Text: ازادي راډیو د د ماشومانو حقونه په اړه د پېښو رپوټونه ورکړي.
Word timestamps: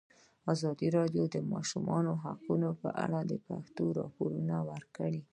ازادي 0.53 0.87
راډیو 0.97 1.23
د 1.29 1.33
د 1.35 1.37
ماشومانو 1.53 2.11
حقونه 2.23 2.69
په 2.81 2.89
اړه 3.03 3.19
د 3.31 3.33
پېښو 3.45 3.85
رپوټونه 3.99 4.55
ورکړي. 4.69 5.21